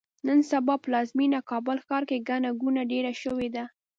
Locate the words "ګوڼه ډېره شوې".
2.61-3.49